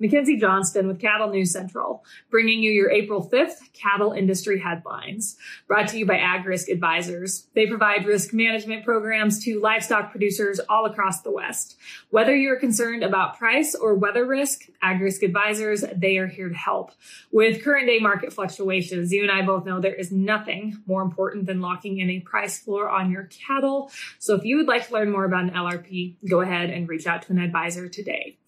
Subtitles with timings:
[0.00, 5.36] Mackenzie Johnston with Cattle News Central, bringing you your April 5th cattle industry headlines.
[5.68, 7.46] Brought to you by AgRisk Advisors.
[7.54, 11.76] They provide risk management programs to livestock producers all across the West.
[12.08, 16.92] Whether you're concerned about price or weather risk, AgRisk Advisors, they are here to help.
[17.30, 21.44] With current day market fluctuations, you and I both know there is nothing more important
[21.44, 23.90] than locking in a price floor on your cattle.
[24.18, 27.06] So if you would like to learn more about an LRP, go ahead and reach
[27.06, 28.38] out to an advisor today.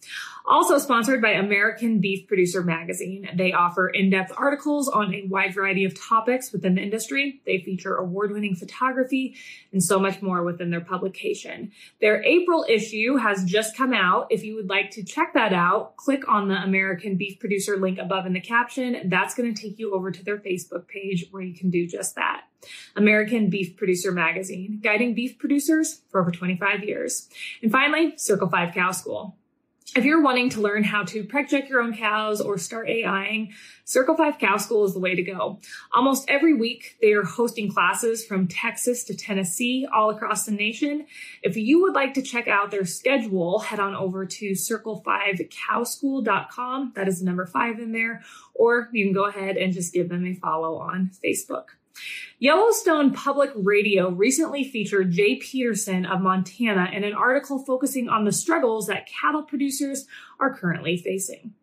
[0.45, 3.29] Also sponsored by American Beef Producer Magazine.
[3.35, 7.41] They offer in-depth articles on a wide variety of topics within the industry.
[7.47, 9.37] They feature award-winning photography
[9.73, 11.73] and so much more within their publication.
[12.01, 14.29] Their April issue has just come out.
[14.31, 17.99] If you would like to check that out, click on the American Beef Producer link
[17.99, 19.09] above in the caption.
[19.09, 22.15] That's going to take you over to their Facebook page where you can do just
[22.15, 22.43] that.
[22.97, 27.29] American Beef Producer Magazine, guiding beef producers for over 25 years.
[27.63, 29.37] And finally, Circle 5 Cow School.
[29.95, 33.53] If you're wanting to learn how to preg check your own cows or start AIing,
[33.85, 35.61] Circle 5 Cow School is the way to go.
[35.93, 41.05] Almost every week, they are hosting classes from Texas to Tennessee, all across the nation.
[41.43, 46.93] If you would like to check out their schedule, head on over to circle5cowschool.com.
[46.95, 48.23] That is the number five in there.
[48.55, 51.65] Or you can go ahead and just give them a follow on Facebook.
[52.39, 58.33] Yellowstone Public Radio recently featured Jay Peterson of Montana in an article focusing on the
[58.33, 60.07] struggles that cattle producers
[60.41, 61.55] are currently facing.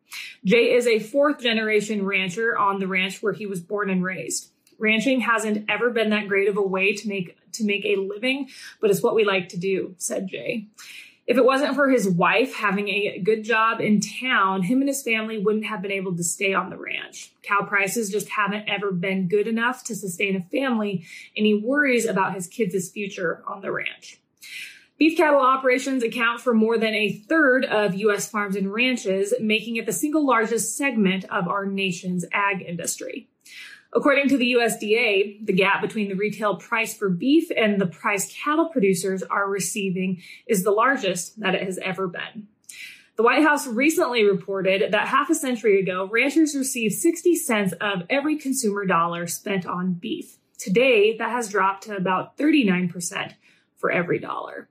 [0.45, 4.51] Jay is a fourth generation rancher on the ranch where he was born and raised.
[4.77, 8.47] Ranching hasn't ever been that great of a way to make to make a living,
[8.79, 10.67] but it's what we like to do, said Jay.
[11.29, 15.03] If it wasn't for his wife having a good job in town, him and his
[15.03, 17.31] family wouldn't have been able to stay on the ranch.
[17.43, 21.05] Cow prices just haven't ever been good enough to sustain a family,
[21.37, 24.19] and he worries about his kids' future on the ranch.
[24.97, 28.27] Beef cattle operations account for more than a third of U.S.
[28.27, 33.29] farms and ranches, making it the single largest segment of our nation's ag industry.
[33.91, 38.31] According to the USDA, the gap between the retail price for beef and the price
[38.31, 42.47] cattle producers are receiving is the largest that it has ever been.
[43.15, 48.03] The White House recently reported that half a century ago, ranchers received 60 cents of
[48.09, 50.37] every consumer dollar spent on beef.
[50.57, 53.33] Today, that has dropped to about 39%
[53.75, 54.69] for every dollar.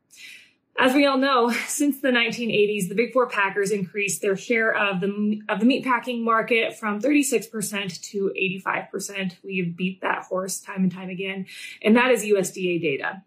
[0.81, 5.01] As we all know, since the 1980s, the Big Four packers increased their share of
[5.01, 9.37] the of the meatpacking market from 36% to 85%.
[9.43, 11.47] We've beat that horse time and time again,
[11.83, 13.23] and that is USDA data.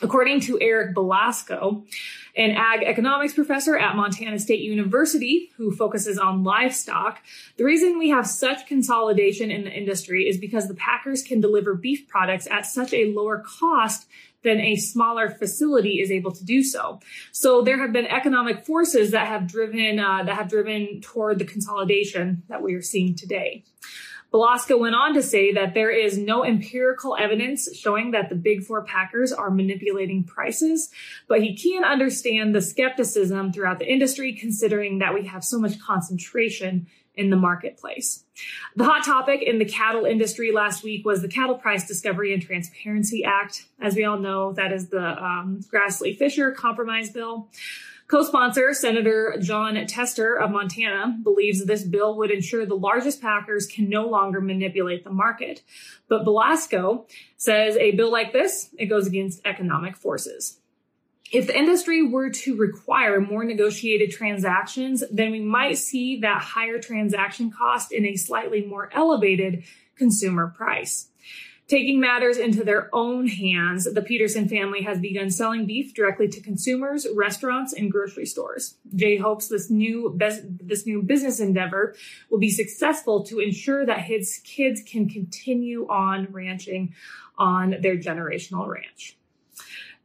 [0.00, 1.84] According to Eric Belasco,
[2.34, 7.20] an ag economics professor at Montana State University who focuses on livestock,
[7.58, 11.74] the reason we have such consolidation in the industry is because the packers can deliver
[11.74, 14.06] beef products at such a lower cost
[14.44, 17.00] than a smaller facility is able to do so.
[17.30, 21.44] So there have been economic forces that have driven uh, that have driven toward the
[21.44, 23.64] consolidation that we are seeing today.
[24.32, 28.64] Belasco went on to say that there is no empirical evidence showing that the big
[28.64, 30.90] four packers are manipulating prices,
[31.28, 35.78] but he can understand the skepticism throughout the industry considering that we have so much
[35.78, 38.24] concentration in the marketplace.
[38.76, 42.42] The hot topic in the cattle industry last week was the Cattle Price Discovery and
[42.42, 43.66] Transparency Act.
[43.80, 47.48] As we all know, that is the um, Grassley Fischer Compromise Bill.
[48.08, 53.88] Co-sponsor Senator Jon Tester of Montana believes this bill would ensure the largest packers can
[53.88, 55.62] no longer manipulate the market.
[56.08, 57.06] But Belasco
[57.38, 60.58] says a bill like this, it goes against economic forces.
[61.32, 66.78] If the industry were to require more negotiated transactions, then we might see that higher
[66.78, 69.64] transaction cost in a slightly more elevated
[69.96, 71.08] consumer price.
[71.68, 76.40] Taking matters into their own hands, the Peterson family has begun selling beef directly to
[76.42, 78.74] consumers, restaurants, and grocery stores.
[78.94, 81.94] Jay hopes this new this new business endeavor
[82.28, 86.92] will be successful to ensure that his kids can continue on ranching
[87.38, 89.16] on their generational ranch.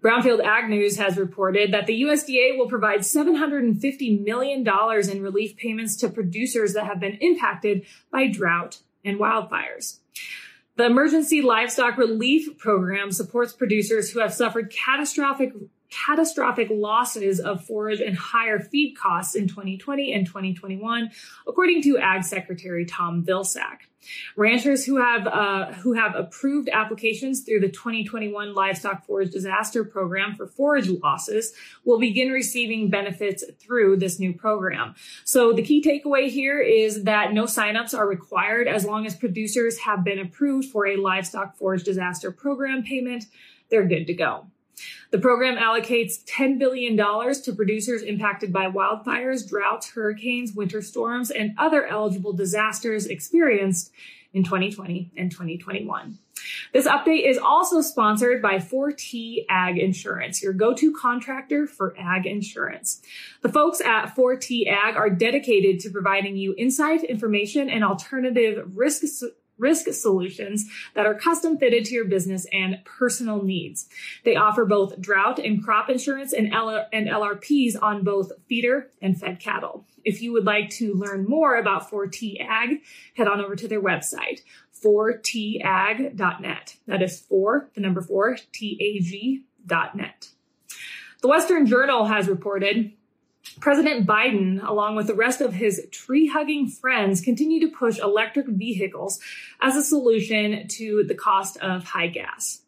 [0.04, 5.96] Brownfield Ag News has reported that the USDA will provide $750 million in relief payments
[5.98, 10.00] to producers that have been impacted by drought and wildfires.
[10.76, 15.54] The Emergency Livestock Relief Program supports producers who have suffered catastrophic
[15.90, 21.12] catastrophic losses of forage and higher feed costs in 2020 and 2021,
[21.48, 23.80] according to Ag Secretary Tom Vilsack.
[24.36, 30.36] Ranchers who have uh, who have approved applications through the 2021 Livestock Forage Disaster Program
[30.36, 31.54] for forage losses
[31.84, 34.96] will begin receiving benefits through this new program.
[35.26, 39.80] So the key takeaway here is that no signups are required as long as producers
[39.80, 43.26] have been approved for a livestock forage disaster program payment.
[43.70, 44.48] They're good to go.
[45.12, 51.54] The program allocates $10 billion to producers impacted by wildfires, droughts, hurricanes, winter storms, and
[51.58, 53.92] other eligible disasters experienced
[54.34, 56.20] in 2020 and 2021.
[56.74, 63.02] This update is also sponsored by 4T Ag Insurance, your go-to contractor for ag insurance.
[63.42, 69.04] The folks at 4T Ag are dedicated to providing you insight, information, and alternative risk
[69.58, 73.88] risk solutions that are custom fitted to your business and personal needs.
[74.24, 79.20] They offer both drought and crop insurance and, L- and LRPs on both feeder and
[79.20, 79.86] fed cattle.
[80.04, 82.82] If you would like to learn more about 4T Ag,
[83.16, 84.42] head on over to their website,
[84.84, 86.76] 4tag.net.
[86.88, 90.30] That is 4, the number 4, T-A-G.net.
[91.22, 92.94] The Western Journal has reported
[93.60, 98.48] President Biden, along with the rest of his tree hugging friends, continue to push electric
[98.48, 99.20] vehicles
[99.62, 102.62] as a solution to the cost of high gas.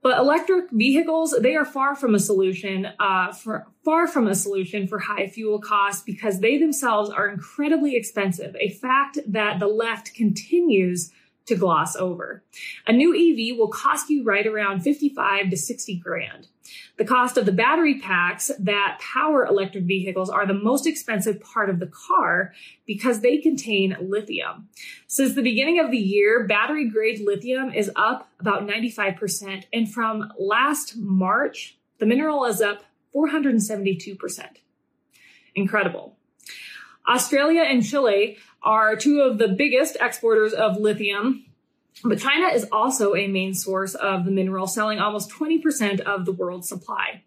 [0.00, 4.86] But electric vehicles, they are far from a solution, uh, for, far from a solution
[4.86, 10.14] for high fuel costs because they themselves are incredibly expensive, a fact that the left
[10.14, 11.10] continues
[11.48, 12.42] to gloss over.
[12.86, 16.48] A new EV will cost you right around 55 to 60 grand.
[16.98, 21.70] The cost of the battery packs that power electric vehicles are the most expensive part
[21.70, 22.52] of the car
[22.86, 24.68] because they contain lithium.
[25.06, 29.64] Since the beginning of the year, battery grade lithium is up about 95%.
[29.72, 34.46] And from last March, the mineral is up 472%.
[35.54, 36.16] Incredible.
[37.08, 41.44] Australia and Chile are two of the biggest exporters of lithium.
[42.04, 46.32] But China is also a main source of the mineral, selling almost 20% of the
[46.32, 47.22] world's supply.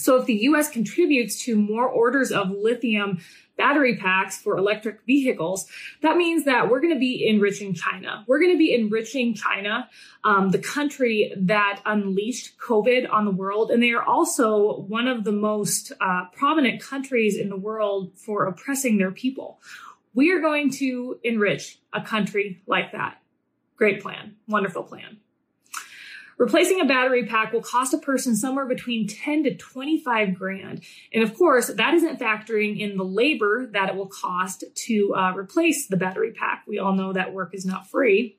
[0.00, 3.20] So if the US contributes to more orders of lithium
[3.56, 5.66] battery packs for electric vehicles,
[6.00, 8.24] that means that we're going to be enriching China.
[8.26, 9.88] We're going to be enriching China,
[10.24, 13.70] um, the country that unleashed COVID on the world.
[13.70, 18.46] And they are also one of the most uh, prominent countries in the world for
[18.46, 19.60] oppressing their people.
[20.14, 23.20] We are going to enrich a country like that.
[23.76, 24.36] Great plan.
[24.48, 25.18] Wonderful plan.
[26.40, 30.80] Replacing a battery pack will cost a person somewhere between 10 to 25 grand.
[31.12, 35.34] And of course, that isn't factoring in the labor that it will cost to uh,
[35.36, 36.64] replace the battery pack.
[36.66, 38.38] We all know that work is not free.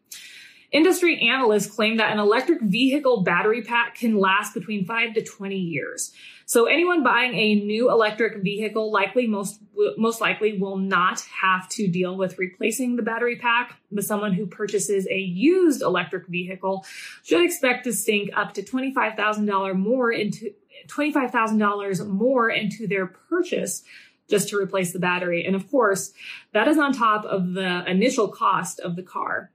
[0.71, 5.55] Industry analysts claim that an electric vehicle battery pack can last between 5 to 20
[5.55, 6.13] years.
[6.45, 9.59] So anyone buying a new electric vehicle likely most
[9.97, 14.45] most likely will not have to deal with replacing the battery pack, but someone who
[14.45, 16.85] purchases a used electric vehicle
[17.23, 20.53] should expect to sink up to $25,000 more into
[20.87, 23.83] $25,000 more into their purchase
[24.29, 25.45] just to replace the battery.
[25.45, 26.13] And of course,
[26.53, 29.51] that is on top of the initial cost of the car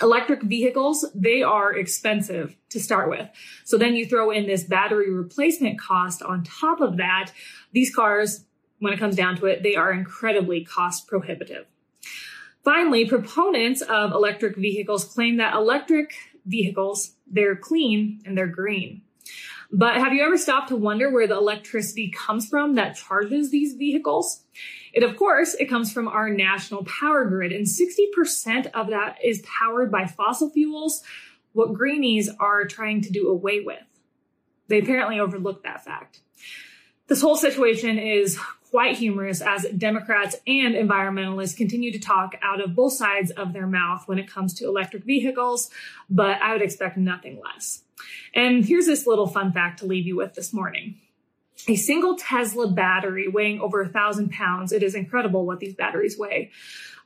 [0.00, 3.28] electric vehicles, they are expensive to start with.
[3.64, 7.32] So then you throw in this battery replacement cost on top of that.
[7.72, 8.44] These cars,
[8.78, 11.66] when it comes down to it, they are incredibly cost prohibitive.
[12.64, 16.14] Finally, proponents of electric vehicles claim that electric
[16.46, 19.02] vehicles, they're clean and they're green.
[19.74, 23.72] But have you ever stopped to wonder where the electricity comes from that charges these
[23.72, 24.44] vehicles?
[24.92, 29.42] It, of course, it comes from our national power grid and 60% of that is
[29.42, 31.02] powered by fossil fuels,
[31.54, 33.82] what greenies are trying to do away with.
[34.68, 36.20] They apparently overlooked that fact.
[37.06, 38.38] This whole situation is
[38.72, 43.66] quite humorous as Democrats and environmentalists continue to talk out of both sides of their
[43.66, 45.68] mouth when it comes to electric vehicles,
[46.08, 47.82] but I would expect nothing less.
[48.34, 51.01] And here's this little fun fact to leave you with this morning.
[51.68, 54.72] A single Tesla battery weighing over a thousand pounds.
[54.72, 56.50] It is incredible what these batteries weigh.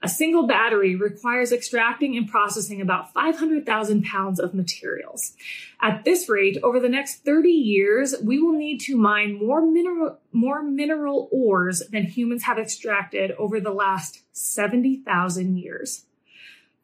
[0.02, 5.32] A single battery requires extracting and processing about 500,000 pounds of materials.
[5.80, 10.18] At this rate, over the next 30 years, we will need to mine more mineral,
[10.32, 16.04] more mineral ores than humans have extracted over the last 70,000 years.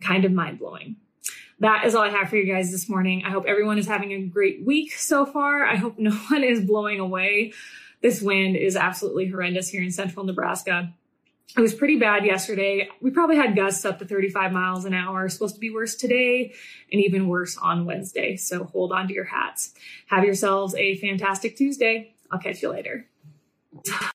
[0.00, 0.96] Kind of mind blowing
[1.62, 3.22] that is all I have for you guys this morning.
[3.24, 5.64] I hope everyone is having a great week so far.
[5.64, 7.52] I hope no one is blowing away.
[8.02, 10.92] This wind is absolutely horrendous here in central Nebraska.
[11.56, 12.88] It was pretty bad yesterday.
[13.00, 15.28] We probably had gusts up to 35 miles an hour.
[15.28, 16.52] Supposed to be worse today
[16.90, 18.36] and even worse on Wednesday.
[18.36, 19.72] So hold on to your hats.
[20.06, 22.14] Have yourselves a fantastic Tuesday.
[22.30, 23.06] I'll catch you later.